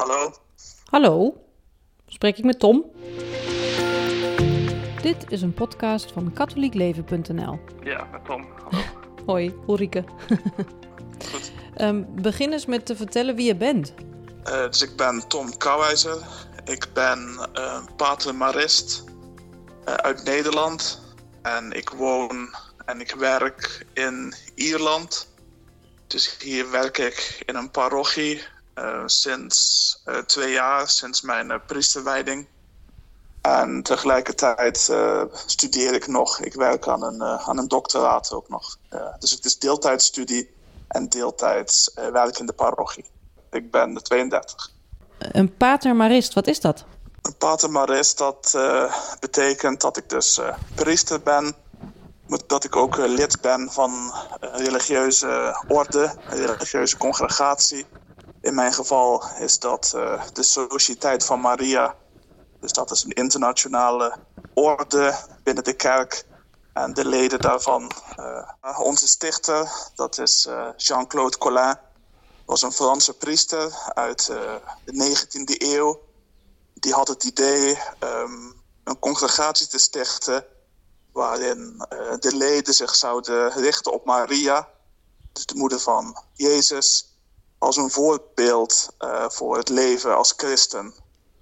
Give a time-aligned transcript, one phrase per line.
[0.00, 0.32] Hallo.
[0.84, 1.36] Hallo,
[2.06, 2.84] spreek ik met Tom?
[5.02, 7.60] Dit is een podcast van katholiekleven.nl.
[7.82, 8.46] Ja, met Tom.
[8.62, 8.84] Hallo.
[9.26, 10.04] Hoi, Ulrike.
[11.30, 11.52] Goed.
[11.74, 13.94] Ehm, begin eens met te vertellen wie je bent.
[14.44, 16.26] Eh, dus ik ben Tom Kouwijzer.
[16.64, 19.04] Ik ben uh, pater Marist
[19.88, 21.02] uh, uit Nederland.
[21.42, 22.54] En ik woon
[22.84, 25.28] en ik werk in Ierland.
[26.06, 28.42] Dus hier werk ik in een parochie
[28.74, 32.46] uh, sinds uh, twee jaar, sinds mijn uh, priesterwijding.
[33.40, 34.92] En tegelijkertijd
[35.46, 36.40] studeer ik nog.
[36.40, 38.76] Ik werk aan een, aan een doctoraat ook nog.
[39.18, 40.54] dus het is deeltijdstudie
[40.88, 43.10] en deeltijds werk in de parochie.
[43.50, 44.70] Ik ben 32.
[45.18, 46.84] Een patermarist, wat is dat?
[47.22, 48.58] Een patermarist, dat
[49.20, 50.40] betekent dat ik dus
[50.74, 51.54] priester ben
[52.46, 57.86] dat ik ook lid ben van een religieuze orde, een religieuze congregatie.
[58.40, 61.96] In mijn geval is dat uh, de Sociëteit van Maria.
[62.60, 64.18] Dus dat is een internationale
[64.54, 66.24] orde binnen de kerk.
[66.72, 71.78] En de leden daarvan, uh, onze stichter, dat is uh, Jean-Claude Collin.
[72.44, 74.26] was een Franse priester uit
[74.84, 76.00] de 19e eeuw.
[76.74, 80.46] Die had het idee um, een congregatie te stichten
[81.12, 81.86] waarin
[82.18, 84.68] de leden zich zouden richten op Maria,
[85.32, 87.09] dus de moeder van Jezus
[87.60, 90.94] als een voorbeeld uh, voor het leven als christen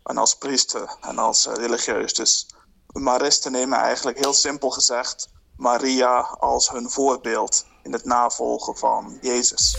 [0.04, 2.14] en als priester en als uh, religieus.
[2.14, 2.46] Dus
[2.92, 9.76] Maristen nemen eigenlijk heel simpel gezegd Maria als hun voorbeeld in het navolgen van Jezus.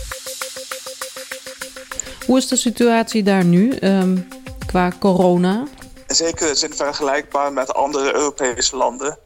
[2.26, 4.28] Hoe is de situatie daar nu um,
[4.66, 5.66] qua corona?
[6.06, 9.18] In zekere zin vergelijkbaar met andere Europese landen.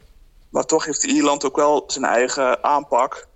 [0.51, 3.27] Maar toch heeft Ierland ook wel zijn eigen aanpak.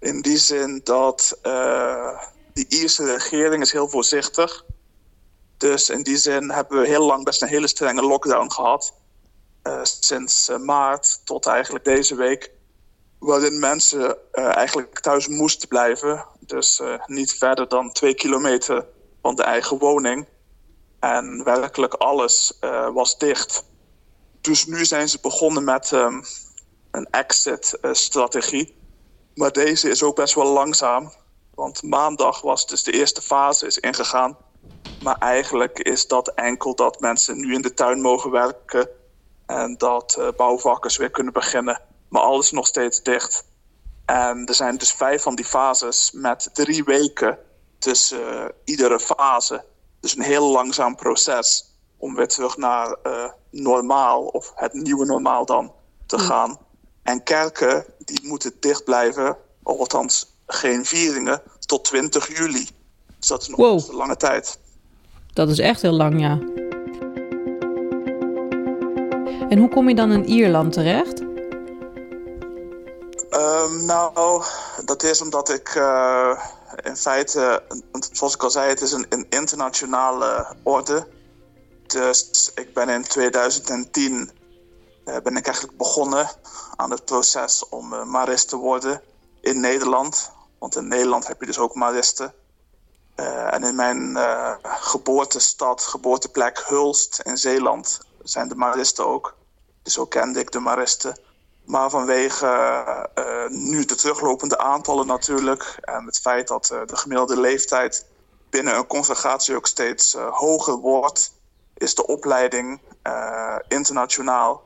[0.00, 2.22] In die zin dat uh,
[2.56, 4.64] de Ierse regering is heel voorzichtig.
[5.56, 8.94] Dus in die zin hebben we heel lang best een hele strenge lockdown gehad.
[9.62, 12.50] Uh, sinds uh, maart tot eigenlijk deze week.
[13.18, 16.24] Waarin mensen uh, eigenlijk thuis moesten blijven.
[16.40, 18.86] Dus niet verder dan twee kilometer
[19.22, 20.26] van de eigen woning.
[21.00, 22.58] En werkelijk alles
[22.92, 23.64] was dicht.
[24.40, 26.24] Dus nu zijn ze begonnen met um,
[26.90, 28.76] een exit-strategie.
[29.34, 31.12] Maar deze is ook best wel langzaam.
[31.56, 34.36] Want maandag was dus de eerste fase is ingegaan.
[35.02, 38.88] Maar eigenlijk is dat enkel dat mensen nu in de tuin mogen werken.
[39.46, 41.80] En dat uh, bouwvakkers weer kunnen beginnen.
[42.08, 43.44] Maar alles nog steeds dicht.
[44.04, 47.38] En er zijn dus vijf van die fases met drie weken
[47.78, 49.64] tussen uh, iedere fase.
[50.00, 55.46] Dus een heel langzaam proces om weer terug naar uh, normaal of het nieuwe normaal
[55.46, 55.72] dan
[56.06, 56.58] te gaan.
[57.02, 62.68] En kerken die moeten dicht blijven, of althans geen vieringen tot 20 juli.
[63.18, 63.88] Dus dat is nog wow.
[63.88, 64.58] een lange tijd.
[65.32, 66.38] Dat is echt heel lang, ja.
[69.48, 71.20] En hoe kom je dan in Ierland terecht?
[73.30, 74.42] Um, nou,
[74.84, 76.44] dat is omdat ik uh,
[76.82, 77.62] in feite,
[78.12, 81.06] zoals ik al zei, het is een, een internationale orde.
[81.86, 84.30] Dus ik ben in 2010
[85.04, 86.28] uh, ben ik eigenlijk begonnen
[86.76, 89.02] aan het proces om uh, marist te worden
[89.40, 90.32] in Nederland.
[90.58, 92.34] Want in Nederland heb je dus ook maristen.
[93.16, 99.34] Uh, en in mijn uh, geboortestad, geboorteplek Hulst in Zeeland zijn de maristen ook.
[99.82, 101.18] Dus zo kende ik de maristen.
[101.64, 102.46] Maar vanwege
[103.18, 105.78] uh, nu de teruglopende aantallen natuurlijk...
[105.80, 108.06] en het feit dat de gemiddelde leeftijd
[108.50, 111.32] binnen een congregatie ook steeds hoger wordt...
[111.74, 112.80] is de opleiding
[113.68, 114.62] internationaal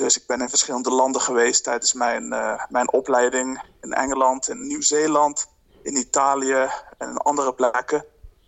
[0.00, 3.62] dus ik ben in verschillende landen geweest tijdens mijn, uh, mijn opleiding.
[3.80, 5.48] In Engeland, in Nieuw-Zeeland,
[5.82, 8.04] in Italië en andere plekken.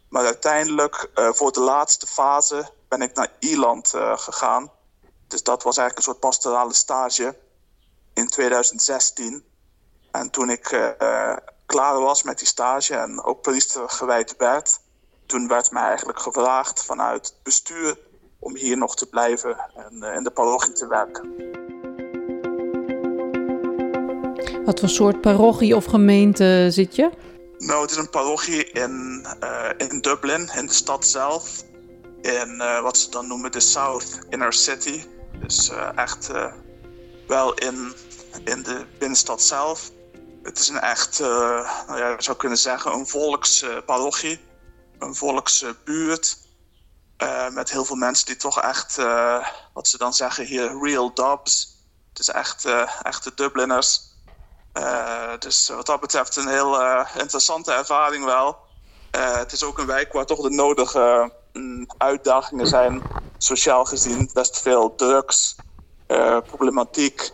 [0.08, 4.70] Maar uiteindelijk, uh, voor de laatste fase, ben ik naar Ierland uh, gegaan.
[5.28, 7.36] Dus dat was eigenlijk een soort pastorale stage
[8.14, 9.44] in 2016.
[10.10, 10.94] En toen ik
[11.66, 14.80] klaar was met die stage en ook priester gewijd werd...
[15.26, 17.98] toen werd mij eigenlijk gevraagd vanuit het bestuur
[18.38, 21.51] om hier nog te blijven en in de parochie te werken.
[24.72, 27.10] Wat voor soort parochie of gemeente zit je?
[27.58, 31.62] Nou, het is een parochie in, uh, in Dublin, in de stad zelf.
[32.20, 35.04] In uh, wat ze dan noemen de South Inner City.
[35.40, 36.30] Dus echt
[37.26, 37.92] wel in,
[38.44, 39.90] in de binnenstad zelf.
[40.42, 41.18] Het is een echt,
[41.86, 44.40] nou ja, ik zou kunnen zeggen, een volksparochie.
[44.98, 46.38] een volksbuurt.
[47.50, 48.96] Met heel veel mensen die toch echt,
[49.72, 51.76] wat ze dan zeggen hier, real dubs.
[52.12, 54.11] Dus echt uh, echte Dubliners.
[55.38, 56.80] Dus wat dat betreft een heel
[57.18, 58.58] interessante ervaring wel.
[59.10, 63.04] het is ook een wijk waar toch de nodige zijn uitdagingen zijn,
[63.38, 65.56] sociaal gezien, best veel drugs,
[66.46, 67.30] problematiek.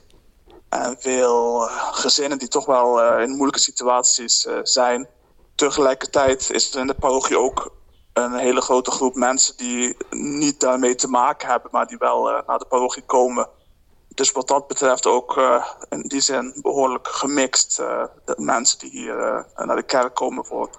[0.69, 1.61] En veel
[1.93, 5.09] gezinnen die toch wel in moeilijke situaties zijn.
[5.55, 7.77] Tegelijkertijd is er in de parochie ook
[8.13, 12.59] een hele grote groep mensen die niet daarmee te maken hebben, maar die wel naar
[12.59, 13.49] de parochie komen
[14.19, 17.79] dus wat dat betreft ook uh, in die zin behoorlijk gemixt.
[17.81, 20.71] Uh, de mensen die hier uh, naar de kerk komen voor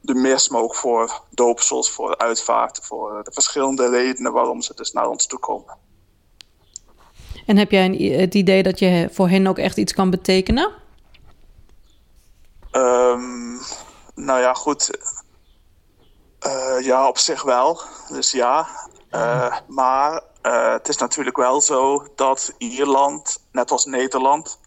[0.00, 4.92] de mis, maar ook voor doopsels, voor uitvaarten, voor de verschillende redenen waarom ze dus
[4.92, 5.76] naar ons toe komen.
[7.46, 7.88] En heb jij
[8.18, 10.70] het idee dat je voor hen ook echt iets kan betekenen?
[12.72, 13.60] Um,
[14.14, 14.90] nou ja, goed.
[16.80, 17.80] ja, op zich wel.
[18.08, 18.68] Dus ja.
[19.66, 24.60] maar uh, het is natuurlijk wel zo dat Ierland, net als Nederland,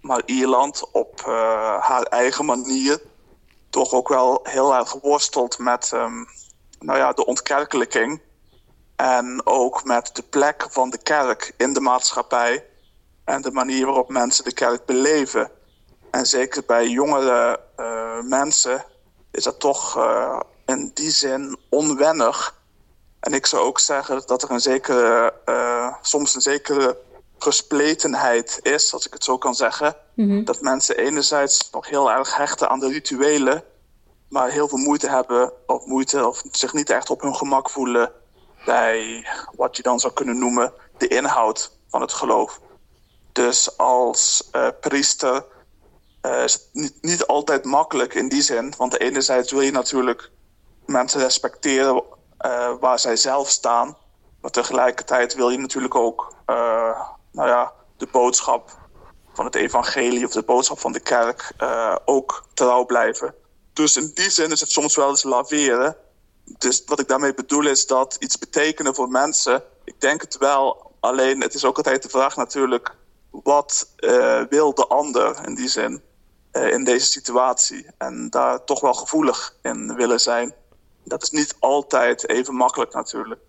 [0.00, 1.34] maar Ierland op uh,
[1.80, 3.02] haar eigen manier
[3.70, 6.26] toch ook wel heel erg worstelt met um,
[6.78, 8.20] nou ja, de ontkerkelijking.
[8.96, 12.66] En ook met de plek van de kerk in de maatschappij
[13.24, 15.50] en de manier waarop mensen de kerk beleven.
[16.10, 18.84] En zeker bij jongere uh, mensen
[19.30, 19.98] is dat toch
[20.66, 22.62] in die zin onwennig
[23.24, 26.98] en ik zou ook zeggen dat er een zekere, uh, soms een zekere
[27.38, 29.96] gespletenheid is, als ik het zo kan zeggen.
[30.14, 30.44] Mhm.
[30.44, 33.64] Dat mensen enerzijds nog heel erg hechten aan de rituelen,
[34.28, 38.12] maar heel veel moeite hebben, of moeite, of zich niet echt op hun gemak voelen
[38.64, 39.26] bij
[39.56, 42.60] wat je dan zou kunnen noemen de inhoud van het geloof.
[43.32, 45.44] Dus als uh, priester
[46.22, 50.30] uh, is het niet, niet altijd makkelijk in die zin, want enerzijds wil je natuurlijk
[50.86, 52.02] mensen respecteren
[52.44, 53.96] uh, waar zij zelf staan.
[54.40, 57.00] Maar tegelijkertijd wil je natuurlijk ook uh,
[57.32, 58.78] nou ja, de boodschap
[59.32, 63.34] van het evangelie of de boodschap van de kerk uh, ook trouw blijven.
[63.72, 65.96] Dus in die zin is het soms wel eens laveren.
[66.44, 69.62] Dus wat ik daarmee bedoel is dat iets betekenen voor mensen.
[69.84, 72.94] Ik denk het wel, alleen het is ook altijd de vraag natuurlijk...
[73.30, 73.88] wat
[74.48, 76.02] wil de ander in die zin
[76.52, 77.86] in deze situatie?
[77.98, 80.54] En daar toch wel gevoelig in willen zijn
[81.04, 83.40] dat is niet altijd even makkelijk natuurlijk.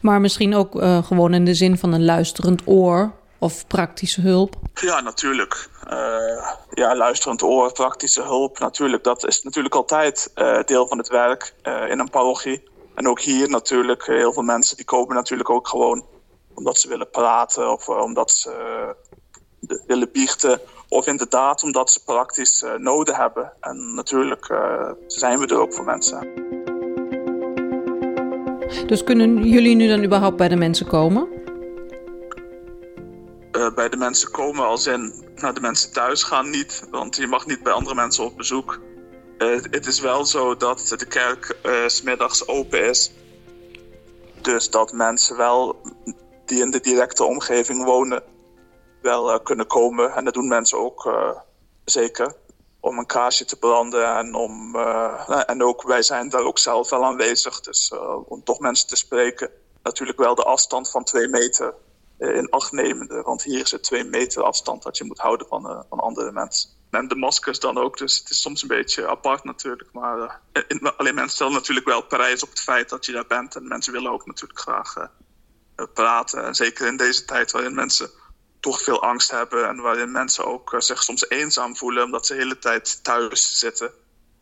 [0.00, 4.54] Maar misschien ook uh, gewoon in de zin van een luisterend oor of praktische hulp?
[4.74, 5.68] Ja, natuurlijk.
[5.92, 9.04] Uh, ja, luisterend oor, praktische hulp, natuurlijk.
[9.04, 12.68] Dat is natuurlijk altijd uh, deel van het werk in een parochie.
[12.94, 16.04] En ook hier natuurlijk, heel veel mensen die komen natuurlijk ook gewoon
[16.54, 18.94] omdat ze willen praten of omdat ze
[19.86, 20.60] willen biechten.
[20.88, 23.52] Of inderdaad omdat ze praktisch noden hebben.
[23.60, 24.46] En natuurlijk
[25.06, 26.48] zijn we er ook voor mensen.
[28.86, 31.28] Dus kunnen jullie nu dan überhaupt bij de mensen komen?
[33.52, 37.26] Uh, bij de mensen komen als in naar de mensen thuis gaan niet, want je
[37.26, 38.80] mag niet bij andere mensen op bezoek.
[39.38, 43.12] Uh, het is wel zo dat de kerk uh, smiddags open is.
[44.40, 45.76] Dus dat mensen wel
[46.46, 48.22] die in de directe omgeving wonen,
[49.02, 50.12] wel kunnen komen.
[50.12, 51.12] En dat doen mensen ook
[51.84, 52.34] zeker
[52.80, 54.16] om een kaarsje te branden.
[54.16, 57.60] En, om, uh, en ook, wij zijn daar ook zelf wel aanwezig.
[57.60, 59.50] Dus uh, om toch mensen te spreken.
[59.82, 61.74] Natuurlijk wel de afstand van twee meter
[62.18, 63.22] uh, in acht nemende.
[63.22, 66.70] Want hier is het twee meter afstand dat je moet houden van, van andere mensen.
[66.90, 67.98] En de maskers dan ook.
[67.98, 69.92] Dus het is soms een beetje apart natuurlijk.
[69.92, 73.56] Maar in, alleen mensen stellen natuurlijk wel prijs op het feit dat je daar bent.
[73.56, 74.94] En mensen willen ook natuurlijk graag
[75.94, 76.44] praten.
[76.44, 78.10] En zeker in deze tijd waarin mensen
[78.60, 82.32] toch veel angst hebben en waarin mensen ook uh, zich soms eenzaam voelen omdat ze
[82.34, 83.90] de hele tijd thuis zitten.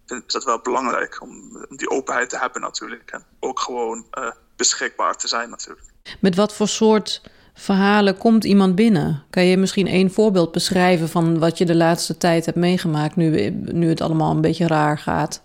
[0.07, 1.31] Vind is dat wel belangrijk om,
[1.69, 3.11] om, die openheid te hebben natuurlijk.
[3.11, 5.87] En ook gewoon uh, beschikbaar te zijn natuurlijk.
[6.21, 7.23] Met wat voor soort
[7.55, 9.25] verhalen komt iemand binnen?
[9.31, 13.51] Kan je misschien één voorbeeld beschrijven van wat je de laatste tijd hebt meegemaakt nu,
[13.51, 15.43] nu het allemaal een beetje raar gaat?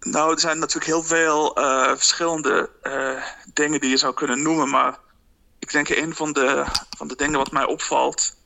[0.00, 2.70] Nou, er zijn natuurlijk heel veel uh, verschillende
[3.52, 4.98] dingen die je zou kunnen noemen, maar
[5.60, 6.64] ik denk een van de,
[6.96, 8.36] van de dingen wat mij opvalt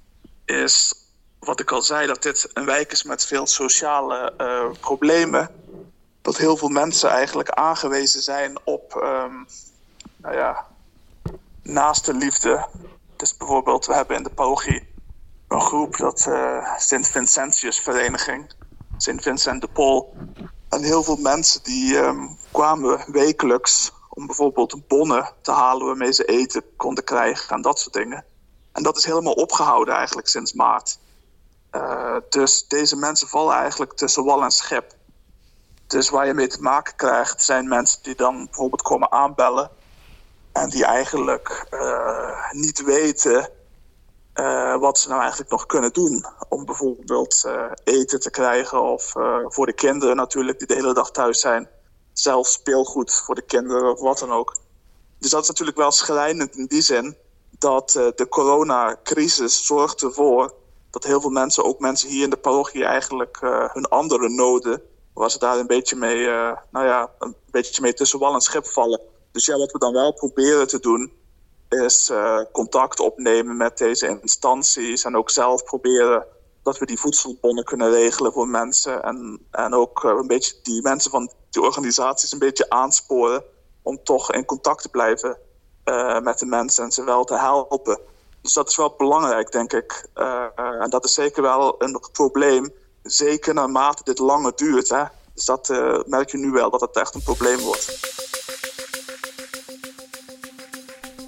[0.44, 0.94] is
[1.38, 5.50] wat ik al zei, dat dit een wijk is met veel sociale uh, problemen.
[6.22, 9.46] Dat heel veel mensen eigenlijk aangewezen zijn op, um,
[10.16, 10.66] nou ja,
[11.62, 12.68] naaste liefde.
[13.16, 14.86] Dus bijvoorbeeld, we hebben in de parochie
[15.48, 18.52] een groep, dat uh, Sint Vincentius Vereniging,
[18.96, 20.16] Sint Vincent de Paul.
[20.68, 26.24] En heel veel mensen die um, kwamen wekelijks om bijvoorbeeld bonnen te halen waarmee ze
[26.24, 28.24] eten konden krijgen en dat soort dingen.
[28.72, 30.98] En dat is helemaal opgehouden eigenlijk sinds maart.
[31.72, 34.92] Uh, dus deze mensen vallen eigenlijk tussen wal en schip.
[35.86, 39.70] Dus waar je mee te maken krijgt, zijn mensen die dan bijvoorbeeld komen aanbellen.
[40.52, 43.50] En die eigenlijk uh, niet weten
[44.34, 46.24] uh, wat ze nou eigenlijk nog kunnen doen.
[46.48, 47.48] Om bijvoorbeeld
[47.84, 49.12] eten te krijgen of
[49.48, 51.68] voor de kinderen natuurlijk die de hele dag thuis zijn
[52.14, 54.56] zelf speelgoed voor de kinderen of wat dan ook.
[55.18, 57.16] Dus dat is natuurlijk wel schrijnend in die zin
[57.58, 60.54] dat uh, de coronacrisis zorgt ervoor
[60.90, 64.82] dat heel veel mensen, ook mensen hier in de parochie, eigenlijk uh, hun andere noden,
[65.12, 68.40] waar ze daar een beetje mee, uh, nou ja, een beetje mee tussen wal en
[68.40, 69.00] schip vallen.
[69.32, 71.12] Dus ja, wat we dan wel proberen te doen,
[71.68, 72.12] is
[72.52, 76.26] contact opnemen met deze instanties en ook zelf proberen
[76.64, 79.02] dat we die voedselbonnen kunnen regelen voor mensen.
[79.02, 83.44] En, en ook een beetje die mensen van die organisaties een beetje aansporen
[83.82, 85.38] om toch in contact te blijven
[85.84, 87.98] uh, met de mensen en ze wel te helpen.
[88.42, 90.08] Dus dat is wel belangrijk, denk ik.
[90.14, 94.88] Uh, en dat is zeker wel een probleem, zeker naarmate dit langer duurt.
[94.88, 95.04] Hè?
[95.34, 95.68] Dus dat
[96.06, 97.86] merk je nu wel, dat het echt een probleem wordt.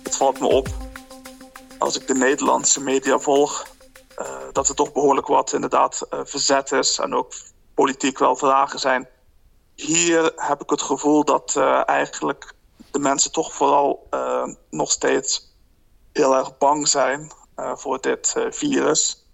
[0.03, 0.69] Het valt me op,
[1.79, 3.76] als ik de Nederlandse media volg,
[4.57, 7.33] dat er toch behoorlijk wat inderdaad verzet is en ook
[7.75, 9.09] politiek wel vragen zijn.
[9.75, 12.55] Hier heb ik het gevoel dat eigenlijk
[12.91, 15.55] de mensen toch vooral uh, nog steeds
[16.13, 17.33] heel erg bang zijn
[17.75, 19.27] voor dit virus.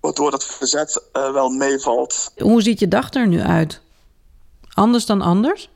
[0.00, 2.32] Waardoor dat verzet wel meevalt.
[2.38, 3.80] Hoe ziet je dag er nu uit?
[4.74, 5.70] Anders dan anders?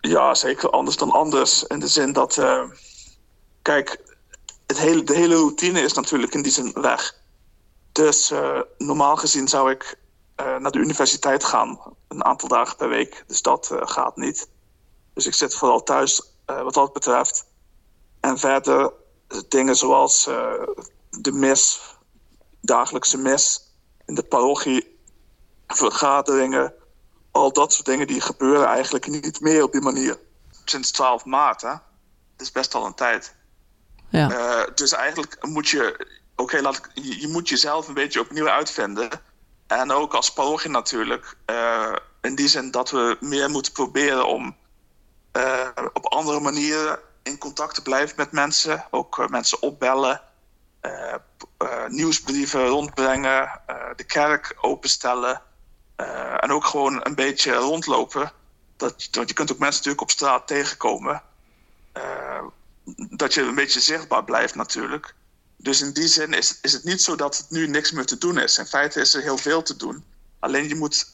[0.00, 1.64] Ja, zeker anders dan anders.
[1.64, 2.42] In de zin dat,
[3.62, 4.16] kijk,
[4.66, 7.18] het hele, de hele routine is natuurlijk in die zin weg.
[8.00, 8.32] Dus
[8.78, 9.98] normaal gezien zou ik
[10.36, 13.24] naar de universiteit gaan, een aantal dagen per week.
[13.26, 14.48] Dus dat gaat niet.
[15.14, 17.46] Dus ik zit vooral thuis uh, wat dat betreft.
[18.20, 18.92] En verder
[19.48, 20.52] dingen zoals uh,
[21.10, 21.80] de mis,
[22.60, 23.74] dagelijkse mis
[24.06, 24.98] in de parochie,
[25.66, 26.74] vergaderingen,
[27.30, 30.18] al dat soort dingen die gebeuren eigenlijk niet meer op die manier.
[30.64, 31.68] Sinds 12 maart, hè?
[32.36, 33.34] Dat is best al een tijd.
[34.08, 34.30] Ja.
[34.30, 36.06] Uh, dus eigenlijk moet je,
[36.40, 39.10] oké, je, moet jezelf een beetje opnieuw uitvinden.
[39.66, 41.36] En ook als parochie natuurlijk.
[41.46, 44.56] Uh, in die zin dat we meer moeten proberen om
[45.32, 48.84] uh, op andere manieren in contact te blijven met mensen.
[48.90, 50.20] Ook uh, mensen opbellen,
[51.88, 53.60] nieuwsbrieven rondbrengen,
[53.96, 55.42] de kerk openstellen.
[56.40, 58.32] en ook gewoon een beetje rondlopen.
[58.76, 61.22] Dat, want je kunt ook mensen natuurlijk op straat tegenkomen.
[62.94, 65.14] dat je een beetje zichtbaar blijft natuurlijk.
[65.62, 68.18] Dus in die zin is, is het niet zo dat het nu niks meer te
[68.18, 68.58] doen is.
[68.58, 70.04] In feite is er heel veel te doen.
[70.38, 71.06] Alleen je moet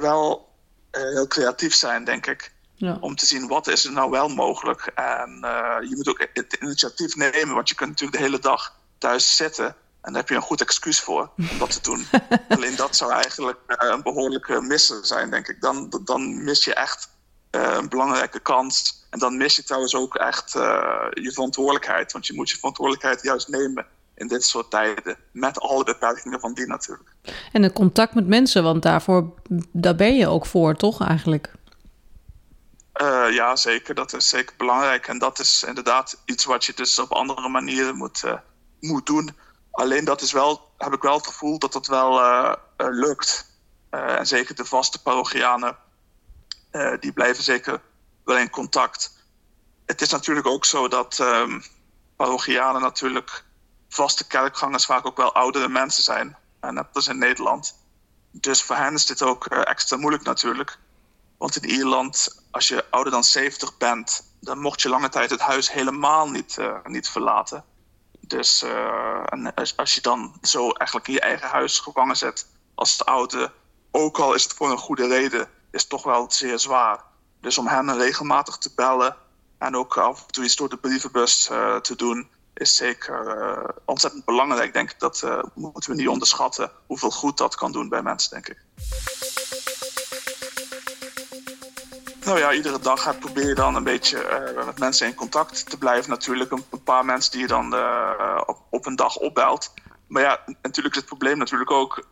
[0.00, 0.48] wel
[0.90, 2.52] heel creatief zijn, denk ik.
[2.74, 2.96] Ja.
[3.00, 4.86] Om te zien wat is er nou wel mogelijk.
[4.94, 8.76] En uh, je moet ook het initiatief nemen, want je kunt natuurlijk de hele dag
[8.98, 9.66] thuis zitten.
[9.66, 12.06] En daar heb je een goed excuus voor om dat te doen.
[12.48, 15.60] Alleen dat zou eigenlijk een behoorlijke misser zijn, denk ik.
[15.60, 17.08] Dan, dan mis je echt
[17.50, 18.97] een belangrijke kans.
[19.10, 20.52] En dan mis je trouwens ook echt
[21.10, 22.12] je verantwoordelijkheid.
[22.12, 23.86] Want je moet je verantwoordelijkheid juist nemen
[24.18, 25.16] in dit soort tijden.
[25.30, 27.08] Met alle beperkingen van die natuurlijk.
[27.52, 29.32] En het contact met mensen, want daarvoor,
[29.72, 31.52] daar ben je ook voor, toch eigenlijk?
[33.02, 33.94] Uh, ja, zeker.
[33.94, 35.06] Dat is zeker belangrijk.
[35.06, 38.34] En dat is inderdaad iets wat je dus op andere manieren moet, uh,
[38.80, 39.36] moet doen.
[39.70, 42.20] Alleen dat is wel, heb ik wel het gevoel dat dat wel
[42.76, 43.46] lukt.
[43.90, 45.76] en zeker de vaste parochianen,
[47.00, 47.80] die blijven zeker
[48.28, 49.16] wel in contact.
[49.86, 51.62] Het is natuurlijk ook zo dat um,
[52.16, 53.44] parochianen natuurlijk
[53.88, 56.36] vaste kerkgangers vaak ook wel oudere mensen zijn.
[56.60, 57.76] En dat is in Nederland.
[58.30, 60.78] Dus voor hen is dit ook extra moeilijk natuurlijk.
[61.38, 65.40] Want in Ierland, als je ouder dan 70 bent, dan mocht je lange tijd het
[65.40, 67.64] huis helemaal niet, uh, niet verlaten.
[68.20, 68.64] Dus
[69.76, 73.52] als je dan zo eigenlijk in je eigen huis gevangen zit als oude,
[73.90, 77.04] ook al is het voor een goede reden, is het toch wel zeer zwaar.
[77.40, 79.16] Dus om hen regelmatig te bellen
[79.58, 84.24] en ook af en toe iets door de brievenbus uh, te doen, is zeker ontzettend
[84.24, 85.00] belangrijk, denk ik.
[85.00, 88.62] Dat moeten we niet onderschatten, hoeveel goed dat kan doen bij mensen, denk ik.
[92.24, 96.10] Nou ja, iedere dag probeer je dan een beetje met mensen in contact te blijven.
[96.10, 97.74] Natuurlijk een, paar mensen die je dan
[98.70, 99.74] op, een dag opbelt.
[100.06, 102.06] Maar ja, natuurlijk is het probleem natuurlijk ook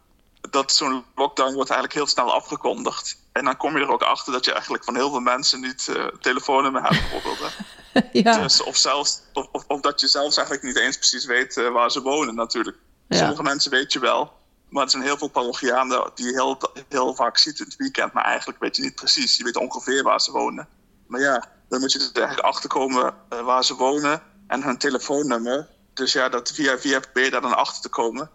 [0.51, 3.17] dat zo'n lockdown wordt eigenlijk heel snel afgekondigd.
[3.33, 5.87] En dan kom je er ook achter dat je eigenlijk van heel veel mensen niet
[5.91, 7.53] uh, telefoonnummer hebt bijvoorbeeld.
[8.13, 8.43] ja.
[8.43, 11.91] dus, of, zelfs, of, of, of, dat je zelfs eigenlijk niet eens precies weet waar
[11.91, 12.77] ze wonen natuurlijk.
[13.09, 13.17] Ja.
[13.17, 14.33] Sommige mensen weet je wel.
[14.69, 18.13] Maar er zijn heel veel parochianen die je heel, heel vaak ziet in het weekend.
[18.13, 19.37] Maar eigenlijk weet je niet precies.
[19.37, 20.69] Je weet ongeveer waar ze wonen.
[21.07, 25.69] Maar ja, dan moet je er eigenlijk achterkomen uh, waar ze wonen en hun telefoonnummer.
[25.95, 28.31] Dus ja, dat via via probeer je daar dan achter te komen.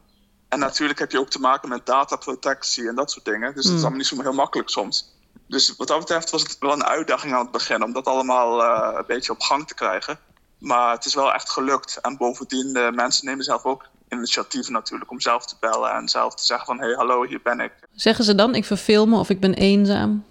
[0.52, 3.56] En natuurlijk heb je ook te maken met dataprotectie en dat soort dingen.
[3.56, 3.56] Dus mm.
[3.56, 3.80] dat is hmm.
[3.80, 5.14] allemaal niet zo heel makkelijk soms.
[5.48, 8.62] Dus wat dat betreft was het wel een uitdaging aan het begin om dat allemaal
[8.62, 10.20] uh, een beetje op gang te krijgen.
[10.58, 12.00] Maar het is wel echt gelukt.
[12.02, 16.36] En bovendien, de mensen nemen zelf ook initiatieven natuurlijk om zelf te bellen en zelf
[16.36, 17.72] te zeggen van hé hey, hallo hier ben ik.
[17.96, 20.26] Zeggen ze dan ik verveel me of ik ben eenzaam?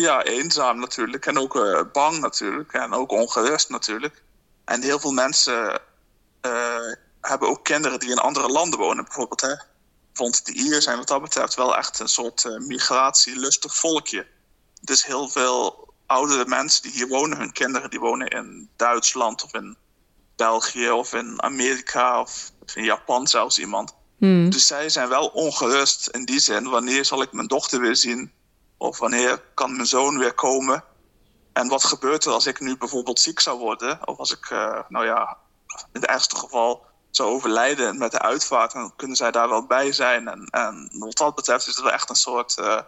[0.00, 1.26] ja, eenzaam natuurlijk.
[1.26, 2.72] En ook uh, bang natuurlijk.
[2.72, 4.22] En ook ongerust natuurlijk.
[4.64, 5.80] En heel veel mensen
[6.46, 9.04] uh, hebben ook kinderen die in andere landen wonen.
[9.04, 9.54] Bijvoorbeeld, hè.
[10.12, 14.26] Vond de Ieren zijn wat dat betreft wel echt een soort uh, migratielustig volkje.
[14.80, 19.54] Dus heel veel oudere mensen die hier wonen, hun kinderen die wonen in Duitsland of
[19.54, 19.76] in
[20.36, 23.94] België of in Amerika of in Japan zelfs iemand.
[24.18, 24.50] Hmm.
[24.50, 26.68] Dus zij zijn wel ongerust in die zin.
[26.68, 28.32] Wanneer zal ik mijn dochter weer zien?
[28.76, 30.84] Of wanneer kan mijn zoon weer komen?
[31.52, 34.08] En wat gebeurt er als ik nu bijvoorbeeld ziek zou worden?
[34.08, 36.86] Of als ik, uh, nou ja, in het ergste geval
[37.18, 40.28] zou overlijden met de uitvaart, dan kunnen zij daar wel bij zijn.
[40.28, 42.80] En, en wat dat betreft is er wel echt een soort uh,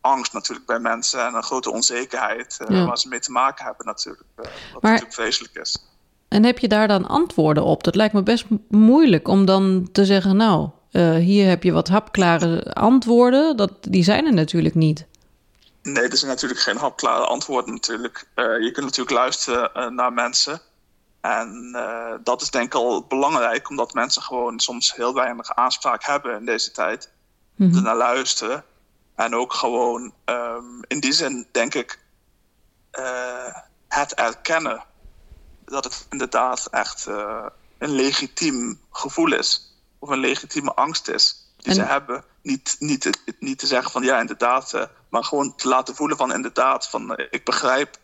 [0.00, 2.84] angst natuurlijk bij mensen en een grote onzekerheid uh, Ja.
[2.86, 4.24] waar ze mee te maken hebben natuurlijk.
[4.36, 5.76] Uh, wat Maar- natuurlijk vreselijk is.
[6.28, 7.84] En heb je daar dan antwoorden op?
[7.84, 11.72] Dat lijkt me best mo- moeilijk om dan te zeggen, nou, eh, hier heb je
[11.72, 13.56] wat hapklare antwoorden.
[13.56, 15.06] Dat, die zijn er natuurlijk niet.
[15.82, 18.28] Nee, er zijn natuurlijk geen hapklare antwoorden natuurlijk.
[18.34, 20.60] Eh, je kunt natuurlijk luisteren eh, naar mensen.
[21.20, 26.04] En eh, dat is denk ik al belangrijk, omdat mensen gewoon soms heel weinig aanspraak
[26.04, 27.10] hebben in deze tijd.
[27.56, 27.76] Mhm.
[27.76, 28.64] Er naar luisteren.
[29.14, 31.98] En ook gewoon ehm, in die zin denk ik
[32.90, 33.54] eh,
[33.88, 34.84] het erkennen
[35.64, 37.46] dat het inderdaad echt eh,
[37.78, 39.76] een legitiem gevoel is.
[39.98, 42.24] Of een legitieme angst is die En- ze hebben.
[42.42, 44.88] Niet, niet, te, niet te zeggen van ja, inderdaad.
[45.08, 46.88] maar gewoon te laten voelen van inderdaad.
[46.88, 47.96] Van ik begrijp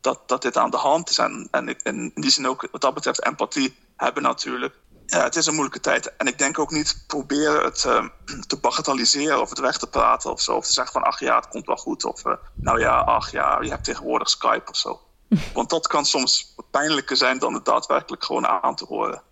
[0.00, 1.18] dat, dat dit aan de hand is.
[1.18, 4.74] En, en in die zin ook wat dat betreft empathie hebben natuurlijk.
[5.06, 6.16] Ja, het is een moeilijke tijd.
[6.16, 8.04] En ik denk ook niet proberen het eh,
[8.46, 10.56] te bagatelliseren of het weg te praten of zo.
[10.56, 12.04] Of te zeggen van ach ja, het komt wel goed.
[12.04, 15.00] Of eh, nou ja, ach ja, je hebt tegenwoordig Skype of zo.
[15.54, 19.22] Want dat kan soms pijnlijker zijn dan het daadwerkelijk gewoon aan te horen.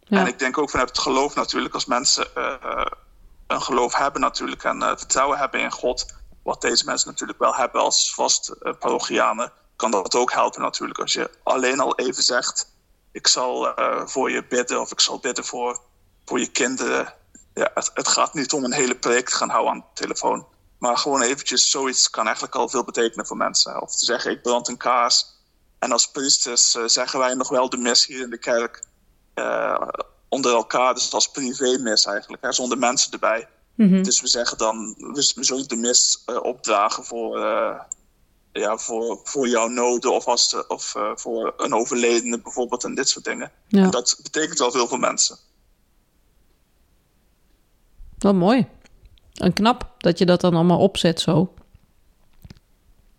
[0.00, 0.20] Ja.
[0.20, 2.86] En ik denk ook vanuit het geloof natuurlijk, als mensen eh,
[3.46, 7.54] een geloof hebben natuurlijk en eh, vertrouwen hebben in God, wat deze mensen natuurlijk wel
[7.54, 10.98] hebben als vast parochianen, kan dat ook helpen natuurlijk.
[10.98, 12.74] Als je alleen al even zegt,
[13.12, 15.80] ik zal eh, voor je bidden of ik zal bidden voor,
[16.24, 17.14] voor je kinderen.
[17.54, 20.46] Ja, het, het gaat niet om een hele preek te gaan houden aan de telefoon.
[20.78, 23.82] Maar gewoon eventjes zoiets kan eigenlijk al veel betekenen voor mensen.
[23.82, 25.26] Of te zeggen, ik brand een kaars.
[25.78, 28.84] En als priesters eh, zeggen wij nog wel de mis hier in de kerk
[29.34, 29.88] eh,
[30.28, 30.94] onder elkaar.
[30.94, 33.48] Dus als privé-mis eigenlijk, hè, zonder mensen erbij.
[33.74, 34.02] Mhm.
[34.02, 34.94] Dus we zeggen dan,
[35.34, 37.38] we zullen de mis opdragen voor,
[38.58, 43.08] ja, voor, voor jouw noden of, als of eh, voor een overledene bijvoorbeeld en dit
[43.08, 43.52] soort dingen.
[43.68, 43.82] Ja.
[43.82, 45.38] En dat betekent wel veel voor mensen.
[48.18, 48.66] Wel mooi.
[49.34, 51.54] En knap dat je dat dan allemaal opzet zo.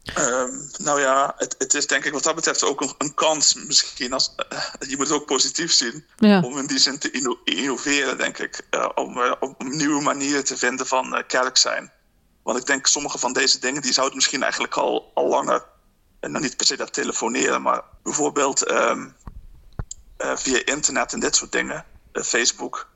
[0.03, 3.53] Ehm, nou ja, het, het is denk ik wat dat betreft ook een, een kans
[3.53, 4.13] misschien.
[4.13, 6.05] Als, eh, je moet het ook positief zien.
[6.17, 6.41] Ja.
[6.41, 8.67] Om in die zin te inno- innoveren, denk ik.
[8.69, 11.91] Eh, om, om nieuwe manieren te vinden van kerk zijn.
[12.47, 15.65] Want ik denk sommige van deze dingen die zouden misschien eigenlijk al, al langer.
[16.19, 19.07] En dan niet per se dat telefoneren, maar bijvoorbeeld ehm,
[20.17, 21.85] eh, via internet en dit soort dingen.
[22.11, 22.87] eh, Facebook.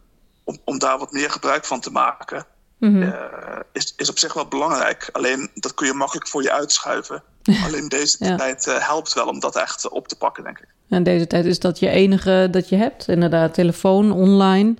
[0.43, 2.45] Om, om daar wat meer gebruik van te maken.
[2.77, 3.01] Mhm.
[3.01, 5.09] eh, is, is op zich wel belangrijk.
[5.11, 7.23] Alleen dat kun je makkelijk voor je uitschuiven.
[7.65, 8.35] Alleen deze Ja.
[8.35, 10.67] tijd eh, helpt wel om dat echt eh, op te pakken, denk ik.
[10.89, 13.07] En deze tijd is dat je enige dat je hebt.
[13.07, 14.73] Inderdaad, telefoon, online,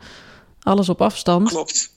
[0.62, 1.48] alles op afstand.
[1.50, 1.90] Klopt.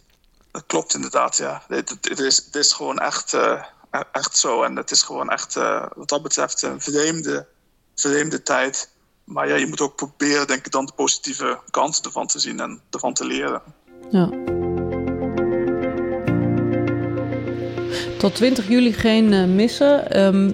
[0.54, 1.62] Dat klopt inderdaad, ja.
[1.68, 4.62] Het, het, is, het is gewoon echt, eh, e- echt zo.
[4.62, 7.46] En het is gewoon echt, eh, wat dat betreft, een vreemde,
[7.94, 8.90] vreemde tijd.
[9.24, 12.60] Maar ja, je moet ook proberen, denk ik, dan de positieve kanten ervan te zien
[12.60, 13.62] en ervan te leren.
[14.10, 14.30] Ja.
[18.18, 20.10] Tot 20 juli geen eh, missen.
[20.10, 20.50] Ehm,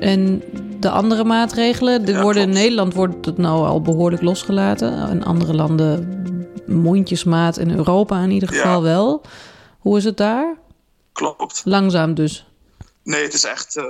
[0.00, 0.42] en
[0.80, 2.06] de andere maatregelen.
[2.06, 2.50] Ja, worden in.
[2.50, 5.08] Nederland wordt het nou al behoorlijk losgelaten.
[5.08, 6.21] In andere landen
[6.66, 7.56] mondjesmaat.
[7.56, 8.60] In Europa in ieder Ja.
[8.60, 9.22] geval wel.
[9.78, 10.56] Hoe is het daar?
[11.12, 11.62] Klopt.
[11.64, 12.46] Langzaam dus.
[13.02, 13.84] Nee, het is echt eh,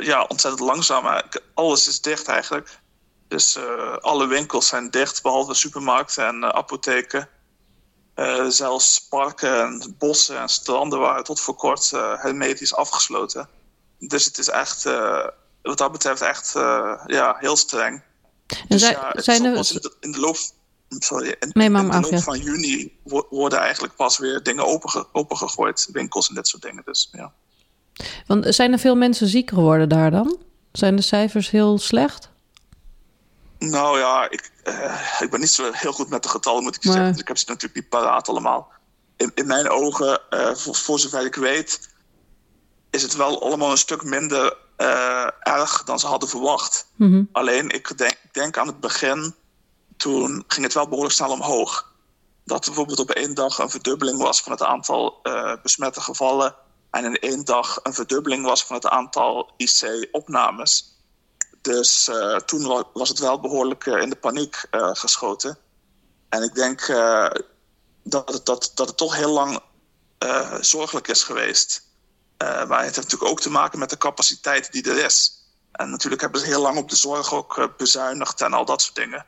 [0.00, 1.22] ja, ontzettend langzaam.
[1.54, 2.80] Alles is dicht eigenlijk.
[3.28, 7.28] Dus eh, alle winkels zijn dicht, behalve supermarkten en eh, apotheken.
[8.48, 13.48] Zelfs parken en bossen en stranden waren tot voor kort hermetisch afgesloten.
[13.98, 14.84] Dus het is echt,
[15.62, 16.52] wat dat betreft, echt
[17.06, 18.02] ja, heel streng.
[18.46, 20.36] En Dus zijn, ja, zijn er, pas in de, in de loop,
[20.88, 22.18] sorry, in, Nee, in de af, loop ja.
[22.20, 25.88] van juni wo- worden eigenlijk pas weer dingen openge, opengegooid.
[25.92, 26.82] Winkels en dit soort dingen.
[26.84, 27.32] Dus, ja.
[28.26, 30.36] want zijn er veel mensen ziek geworden daar dan?
[30.72, 32.30] Zijn de cijfers heel slecht?
[33.58, 36.84] Nou ja, ik, eh, ik ben niet zo heel goed met de getallen, moet ik
[36.84, 37.12] Maar- zeggen.
[37.12, 38.72] Dus ik heb ze natuurlijk niet paraat allemaal.
[39.16, 41.88] In, in mijn ogen, eh, voor, voor zover ik weet,
[42.90, 46.86] is het wel allemaal een stuk minder eh, erg dan ze hadden verwacht.
[46.96, 47.22] Mhm.
[47.32, 49.34] Alleen, ik denk, ik denk aan het begin,
[49.96, 51.94] toen ging het wel behoorlijk snel omhoog.
[52.44, 56.54] Dat er bijvoorbeeld op één dag een verdubbeling was van het aantal eh, besmette gevallen.
[56.90, 60.94] En in één dag een verdubbeling was van het aantal IC-opnames.
[61.60, 65.58] Dus uh, toen was het wel behoorlijk in de paniek geschoten.
[66.28, 66.86] En ik denk
[68.02, 69.60] dat, het, dat, dat het toch heel lang
[70.60, 71.82] zorgelijk is geweest.
[72.38, 75.46] maar het heeft natuurlijk ook te maken met de capaciteit die er is.
[75.72, 78.94] En natuurlijk hebben ze heel lang op de zorg ook bezuinigd en al dat soort
[78.94, 79.26] dingen.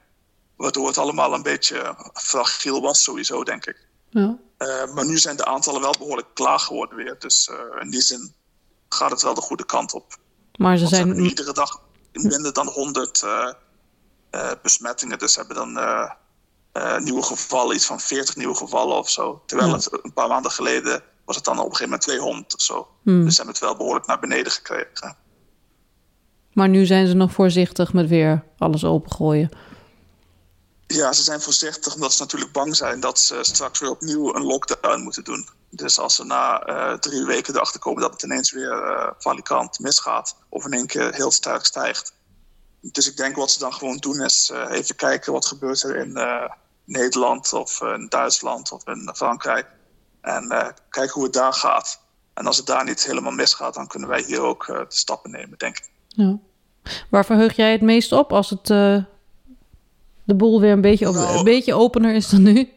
[0.58, 3.86] Waardoor het allemaal een beetje fragiel was, sowieso, denk ik.
[4.10, 4.38] Ja.
[4.58, 7.16] Uh, maar nu zijn de aantallen wel behoorlijk klaar geworden weer.
[7.18, 8.32] Dus uh, in die zin
[8.88, 10.16] gaat het wel de goede kant op.
[10.56, 11.14] Maar ze zijn.
[11.14, 11.80] Ze iedere dag
[12.12, 13.50] minder dan 100 uh,
[14.62, 15.18] besmettingen.
[15.18, 15.78] Dus hebben dan
[17.04, 19.42] nieuwe gevallen, iets van 40 nieuwe gevallen of zo.
[19.46, 19.74] Terwijl ja.
[19.74, 22.88] het een paar maanden geleden was het dan op een gegeven moment 200 of zo.
[23.02, 23.24] Hmm.
[23.24, 25.16] Dus ze hebben het wel behoorlijk naar beneden gekregen.
[26.52, 29.50] Maar nu zijn ze nog voorzichtig met weer alles opengooien.
[30.94, 34.44] Ja, ze zijn voorzichtig omdat ze natuurlijk bang zijn dat ze straks weer opnieuw een
[34.44, 35.48] lockdown moeten doen.
[35.70, 39.78] Dus als ze na uh, drie weken erachter komen dat het ineens weer uh, valikant
[39.78, 42.12] misgaat of in één keer heel sterk stijgt.
[42.80, 45.96] Dus ik denk wat ze dan gewoon doen is uh, even kijken wat gebeurt er
[45.96, 46.18] in
[46.84, 49.66] Nederland of in Duitsland of in Frankrijk.
[50.20, 52.00] En kijken hoe het daar gaat.
[52.34, 55.58] En als het daar niet helemaal misgaat, dan kunnen wij hier ook de stappen nemen,
[55.58, 55.90] denk ik.
[56.08, 56.38] Ja.
[57.10, 58.70] Waar verheug jij het meest op als het
[60.28, 62.72] de boel weer een beetje, nou, een beetje opener is dan nu?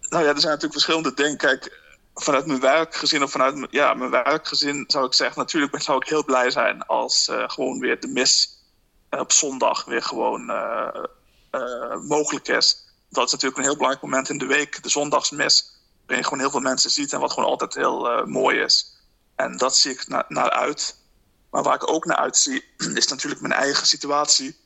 [0.00, 1.36] Nou ja, er zijn natuurlijk verschillende dingen.
[1.36, 1.80] Kijk,
[2.14, 5.38] vanuit mijn werkgezin of vanuit ja, mijn werkgezin zou ik zeggen...
[5.38, 8.58] natuurlijk zou ik heel blij zijn als uh, gewoon weer de mis
[9.10, 10.88] op zondag weer gewoon uh,
[11.52, 12.86] uh, mogelijk is.
[13.08, 15.70] Dat is natuurlijk een heel belangrijk moment in de week, de zondagsmis.
[16.06, 18.96] Waarin je gewoon heel veel mensen ziet en wat gewoon altijd heel mooi is.
[19.36, 20.96] En dat zie ik na naar uit.
[21.50, 24.56] Maar waar ik ook naar uitzie, is natuurlijk mijn eigen situatie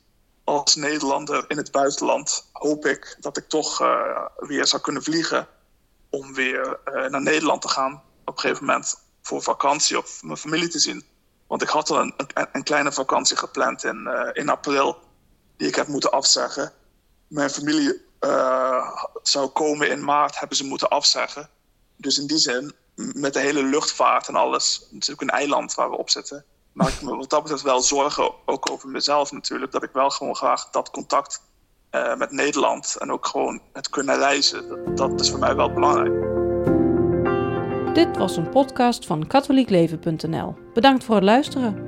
[0.47, 5.47] als Nederlander in het buitenland hoop ik dat ik toch uh, weer zou kunnen vliegen
[6.09, 10.37] om weer uh, naar Nederland te gaan op een gegeven moment voor vakantie of mijn
[10.37, 11.05] familie te zien.
[11.47, 12.11] Want ik had al
[12.51, 14.97] een, kleine vakantie gepland in, uh, in april
[15.57, 16.73] die ik heb moeten afzeggen.
[17.27, 18.05] Mijn familie
[19.23, 21.49] zou komen in maart, hebben ze moeten afzeggen.
[21.95, 25.97] Dus in die zin, met de hele luchtvaart en alles, natuurlijk een eiland waar we
[25.97, 26.45] op zitten
[26.77, 30.09] maak ik me wat dat betreft wel zorgen, ook over mezelf natuurlijk, dat ik wel
[30.09, 31.41] gewoon graag dat contact
[31.91, 35.73] uh, met Nederland en ook gewoon het kunnen reizen, dat, dat is voor mij wel
[35.73, 36.35] belangrijk.
[37.95, 40.55] Dit was een podcast van katholiekleven.nl.
[40.73, 41.86] Bedankt voor het luisteren.